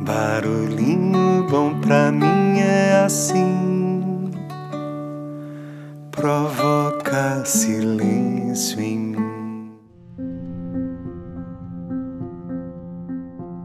Barulhinho 0.00 1.44
bom 1.50 1.80
pra 1.80 2.12
mim 2.12 2.60
é 2.60 3.02
assim, 3.04 4.30
provoca 6.12 7.44
silêncio 7.44 8.80
em 8.80 8.96
mim. 8.96 9.72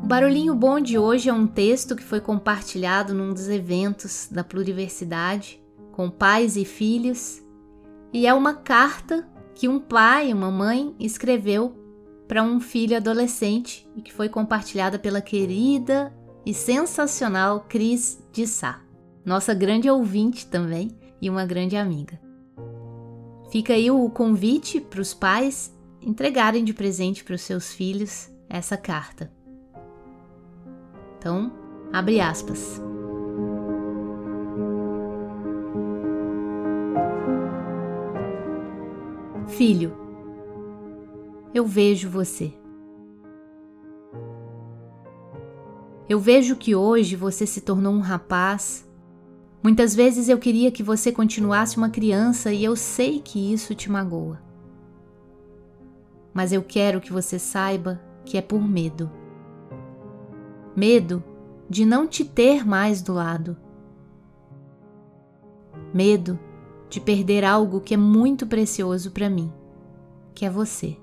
O 0.04 0.08
Barulhinho 0.08 0.56
Bom 0.56 0.80
de 0.80 0.98
hoje 0.98 1.30
é 1.30 1.34
um 1.34 1.46
texto 1.46 1.96
que 1.96 2.04
foi 2.04 2.20
compartilhado 2.20 3.14
num 3.14 3.32
dos 3.32 3.48
eventos 3.48 4.28
da 4.32 4.44
Pluriversidade 4.44 5.62
com 5.92 6.10
pais 6.10 6.58
e 6.58 6.66
filhos 6.66 7.44
e 8.12 8.26
é 8.26 8.34
uma 8.34 8.56
carta 8.56 9.28
que 9.54 9.68
um 9.68 9.80
pai 9.80 10.32
e 10.32 10.34
uma 10.34 10.50
mãe 10.50 10.96
escreveu 11.00 11.78
para 12.28 12.42
um 12.42 12.60
filho 12.60 12.98
adolescente 12.98 13.88
e 13.96 14.02
que 14.02 14.12
foi 14.12 14.30
compartilhada 14.30 14.98
pela 14.98 15.22
querida 15.22 16.12
e 16.46 16.54
sensacional 16.54 17.66
Cris 17.68 18.22
de 18.32 18.46
Sá, 18.46 18.82
nossa 19.26 19.54
grande 19.54 19.90
ouvinte 19.90 20.48
também 20.48 20.92
e 21.22 21.30
uma 21.30 21.46
grande 21.46 21.78
amiga. 21.78 22.20
Fica 23.50 23.74
aí 23.74 23.90
o 23.90 24.10
convite 24.10 24.82
para 24.82 25.02
os 25.02 25.14
pais 25.14 25.74
entregarem 26.02 26.64
de 26.64 26.74
presente 26.74 27.24
para 27.24 27.36
os 27.36 27.42
seus 27.42 27.72
filhos 27.72 28.30
essa 28.50 28.76
carta. 28.76 29.32
Então, 31.18 31.52
abre 31.92 32.20
aspas. 32.20 32.82
Filho, 39.48 39.96
eu 41.54 41.66
vejo 41.66 42.10
você. 42.10 42.54
Eu 46.08 46.20
vejo 46.20 46.56
que 46.56 46.76
hoje 46.76 47.16
você 47.16 47.46
se 47.46 47.62
tornou 47.62 47.94
um 47.94 48.00
rapaz. 48.00 48.88
Muitas 49.64 49.96
vezes 49.96 50.28
eu 50.28 50.38
queria 50.38 50.72
que 50.72 50.84
você 50.84 51.12
continuasse 51.12 51.78
uma 51.78 51.90
criança 51.90 52.52
e 52.52 52.64
eu 52.64 52.76
sei 52.76 53.22
que 53.22 53.54
isso 53.54 53.74
te 53.74 53.90
magoa. 53.90 54.42
Mas 56.34 56.52
eu 56.52 56.62
quero 56.62 57.00
que 57.00 57.14
você 57.14 57.40
saiba 57.40 58.02
que 58.26 58.38
é 58.38 58.42
por 58.42 58.62
medo. 58.62 59.10
Medo 60.76 61.24
de 61.70 61.86
não 61.86 62.06
te 62.06 62.26
ter 62.26 62.66
mais 62.66 63.02
do 63.02 63.14
lado. 63.14 63.56
Medo 65.94 66.38
de 66.90 67.00
perder 67.00 67.46
algo 67.46 67.80
que 67.80 67.94
é 67.94 67.98
muito 67.98 68.46
precioso 68.46 69.12
para 69.12 69.30
mim, 69.30 69.52
que 70.34 70.46
é 70.46 70.50
você. 70.50 70.98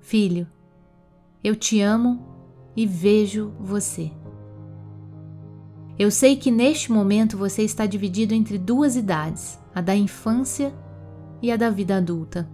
Filho, 0.00 0.46
eu 1.42 1.56
te 1.56 1.80
amo 1.80 2.31
e 2.76 2.86
vejo 2.86 3.52
você. 3.60 4.10
Eu 5.98 6.10
sei 6.10 6.36
que 6.36 6.50
neste 6.50 6.90
momento 6.90 7.36
você 7.36 7.62
está 7.62 7.86
dividido 7.86 8.34
entre 8.34 8.58
duas 8.58 8.96
idades, 8.96 9.58
a 9.74 9.80
da 9.80 9.94
infância 9.94 10.74
e 11.40 11.52
a 11.52 11.56
da 11.56 11.70
vida 11.70 11.96
adulta. 11.96 12.48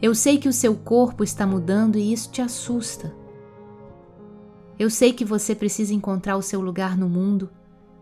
Eu 0.00 0.14
sei 0.14 0.36
que 0.36 0.48
o 0.48 0.52
seu 0.52 0.76
corpo 0.76 1.24
está 1.24 1.46
mudando 1.46 1.96
e 1.96 2.12
isso 2.12 2.30
te 2.30 2.42
assusta. 2.42 3.14
Eu 4.78 4.90
sei 4.90 5.12
que 5.12 5.24
você 5.24 5.54
precisa 5.54 5.94
encontrar 5.94 6.36
o 6.36 6.42
seu 6.42 6.60
lugar 6.60 6.98
no 6.98 7.08
mundo 7.08 7.50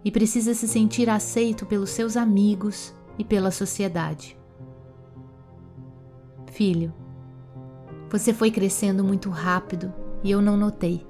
e 0.04 0.10
precisa 0.10 0.52
se 0.54 0.66
sentir 0.66 1.08
aceito 1.08 1.64
pelos 1.64 1.90
seus 1.90 2.16
amigos 2.16 2.92
e 3.16 3.24
pela 3.24 3.52
sociedade. 3.52 4.36
Filho, 6.50 6.92
você 8.10 8.32
foi 8.32 8.50
crescendo 8.50 9.02
muito 9.02 9.30
rápido 9.30 9.92
e 10.22 10.30
eu 10.30 10.40
não 10.40 10.56
notei. 10.56 11.06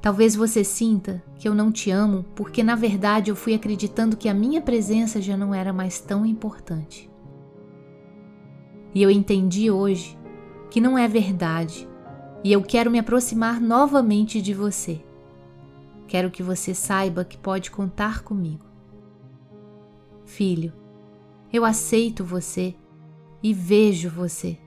Talvez 0.00 0.34
você 0.34 0.64
sinta 0.64 1.22
que 1.36 1.48
eu 1.48 1.54
não 1.54 1.70
te 1.70 1.90
amo 1.90 2.24
porque, 2.34 2.62
na 2.62 2.74
verdade, 2.74 3.30
eu 3.30 3.36
fui 3.36 3.54
acreditando 3.54 4.16
que 4.16 4.28
a 4.28 4.34
minha 4.34 4.60
presença 4.60 5.20
já 5.20 5.36
não 5.36 5.54
era 5.54 5.72
mais 5.72 6.00
tão 6.00 6.26
importante. 6.26 7.10
E 8.94 9.02
eu 9.02 9.10
entendi 9.10 9.70
hoje 9.70 10.18
que 10.70 10.80
não 10.80 10.98
é 10.98 11.06
verdade 11.06 11.88
e 12.42 12.52
eu 12.52 12.62
quero 12.62 12.90
me 12.90 12.98
aproximar 12.98 13.60
novamente 13.60 14.42
de 14.42 14.52
você 14.52 15.02
Quero 16.12 16.30
que 16.30 16.42
você 16.42 16.74
saiba 16.74 17.24
que 17.24 17.38
pode 17.38 17.70
contar 17.70 18.22
comigo. 18.22 18.66
Filho, 20.26 20.74
eu 21.50 21.64
aceito 21.64 22.22
você 22.22 22.74
e 23.42 23.54
vejo 23.54 24.10
você. 24.10 24.58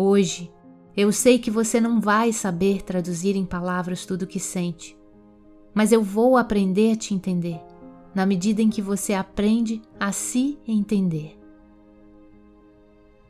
Hoje, 0.00 0.48
eu 0.96 1.10
sei 1.10 1.40
que 1.40 1.50
você 1.50 1.80
não 1.80 2.00
vai 2.00 2.32
saber 2.32 2.82
traduzir 2.82 3.34
em 3.34 3.44
palavras 3.44 4.06
tudo 4.06 4.22
o 4.22 4.26
que 4.28 4.38
sente, 4.38 4.96
mas 5.74 5.90
eu 5.90 6.04
vou 6.04 6.36
aprender 6.36 6.92
a 6.92 6.96
te 6.96 7.12
entender, 7.14 7.60
na 8.14 8.24
medida 8.24 8.62
em 8.62 8.70
que 8.70 8.80
você 8.80 9.12
aprende 9.12 9.82
a 9.98 10.12
se 10.12 10.56
entender. 10.68 11.36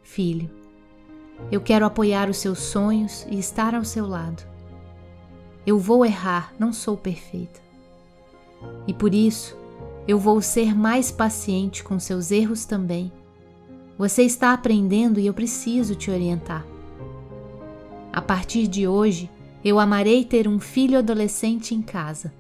Filho, 0.03 0.51
eu 1.51 1.63
quero 1.63 1.87
apoiar 1.87 2.29
os 2.29 2.37
seus 2.37 2.59
sonhos 2.59 3.27
e 3.31 3.39
estar 3.39 3.75
ao 3.75 3.83
seu 3.83 4.07
lado. 4.07 4.43
Eu 5.67 5.79
vou 5.79 6.05
errar, 6.05 6.53
não 6.59 6.71
sou 6.71 6.99
perfeita. 6.99 7.63
E 8.87 8.93
por 8.93 9.15
isso, 9.15 9.57
eu 10.07 10.19
vou 10.19 10.43
ser 10.43 10.77
mais 10.77 11.11
paciente 11.11 11.83
com 11.83 11.99
seus 11.99 12.31
erros 12.31 12.67
também. 12.67 13.11
Você 13.99 14.23
está 14.23 14.53
aprendendo 14.53 15.19
e 15.19 15.27
eu 15.27 15.35
preciso 15.35 15.95
te 15.95 16.11
orientar. 16.11 16.65
A 18.13 18.23
partir 18.23 18.69
de 18.69 18.87
hoje, 18.87 19.29
eu 19.65 19.79
amarei 19.79 20.25
ter 20.25 20.47
um 20.47 20.61
filho 20.61 20.99
adolescente 20.99 21.75
em 21.75 21.83
casa. 21.83 22.33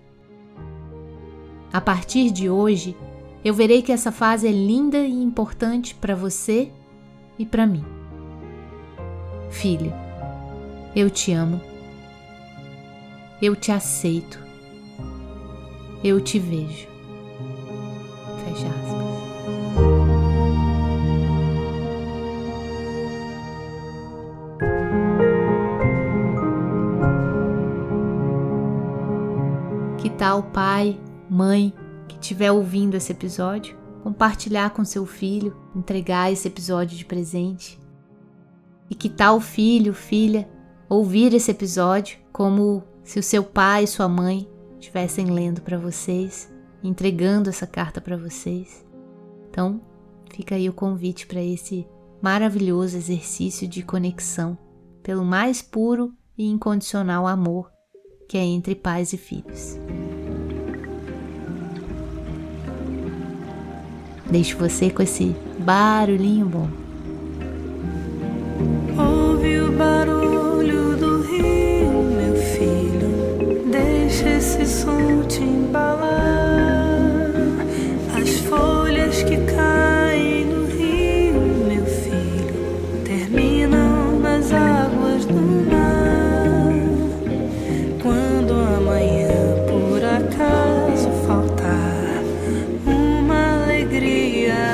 A 1.73 1.81
partir 1.81 2.31
de 2.31 2.49
hoje, 2.49 2.97
eu 3.45 3.53
verei 3.53 3.83
que 3.83 3.93
essa 3.93 4.13
fase 4.13 4.47
é 4.47 4.53
linda 4.53 4.99
e 4.99 5.13
importante 5.13 5.95
para 5.95 6.15
você 6.15 6.71
e 7.39 7.45
para 7.45 7.67
mim. 7.67 7.85
Filho, 9.51 9.93
eu 10.95 11.11
te 11.11 11.33
amo 11.33 11.61
eu 13.41 13.55
te 13.55 13.71
aceito. 13.71 14.39
Eu 16.03 16.21
te 16.21 16.39
vejo. 16.39 16.89
Fecha 18.45 18.67
aspas. 18.67 18.98
Que 29.99 30.09
tal 30.09 30.45
pai, 30.45 30.97
mãe 31.29 31.75
que 32.07 32.15
estiver 32.15 32.53
ouvindo 32.53 32.97
esse 32.97 33.11
episódio, 33.11 33.77
compartilhar 34.01 34.71
com 34.71 34.85
seu 34.85 35.05
filho, 35.05 35.57
entregar 35.75 36.31
esse 36.31 36.47
episódio 36.47 36.97
de 36.97 37.05
presente? 37.05 37.81
E 38.89 38.95
que 38.95 39.09
tal 39.09 39.41
filho, 39.41 39.93
filha, 39.93 40.49
ouvir 40.89 41.35
esse 41.35 41.51
episódio 41.51 42.17
como 42.33 42.85
se 43.03 43.19
o 43.19 43.23
seu 43.25 43.43
pai 43.43 43.85
e 43.85 43.89
sua 43.89 44.09
mãe 44.09 44.49
estivessem 44.79 45.33
lendo 45.33 45.63
para 45.63 45.77
vocês, 45.77 46.49
entregando 46.81 47.51
essa 47.51 47.67
carta 47.67 48.01
para 48.01 48.17
vocês. 48.17 48.87
Então, 49.51 49.81
fica 50.31 50.55
aí 50.55 50.69
o 50.69 50.73
convite 50.73 51.27
para 51.27 51.43
esse 51.43 51.85
maravilhoso 52.23 52.97
exercício 52.97 53.67
de 53.67 53.83
conexão 53.83 54.57
pelo 55.03 55.25
mais 55.25 55.61
puro 55.61 56.15
e 56.37 56.47
incondicional 56.47 57.27
amor 57.27 57.69
que 58.29 58.37
é 58.37 58.45
entre 58.45 58.75
pais 58.75 59.13
e 59.15 59.17
filhos. 59.17 59.79
Deixo 64.31 64.59
você 64.59 64.91
com 64.91 65.03
esse 65.03 65.34
barulhinho 65.59 66.47
bom. 66.47 66.88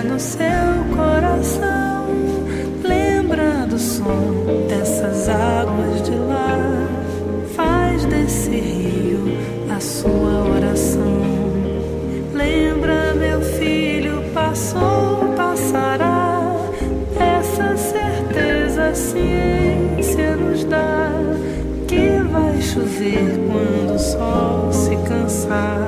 no 0.05 0.21
seu 0.21 0.85
coração. 0.95 2.06
Lembra 2.83 3.67
do 3.67 3.79
som 3.79 4.67
dessas 4.69 5.29
águas 5.29 6.03
de 6.03 6.15
lá. 6.15 6.89
Faz 7.55 8.05
desse 8.05 8.51
rio 8.51 9.39
a 9.75 9.81
sua 9.81 10.56
oração. 10.56 11.23
Lembra, 12.33 13.15
meu 13.15 13.41
filho, 13.41 14.23
passou, 14.35 15.33
passará. 15.37 16.55
Essa 17.19 17.77
certeza 17.77 18.89
a 18.89 18.95
ciência 18.95 20.37
nos 20.37 20.65
dá. 20.65 21.11
Que 21.89 22.19
vai 22.31 22.61
chover 22.61 23.41
quando 23.47 23.95
o 23.95 23.99
sol 23.99 24.73
se 24.73 24.97
cansar. 25.09 25.83